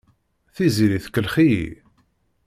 Tiziri 0.55 0.99
tkellex-iyi. 1.05 1.67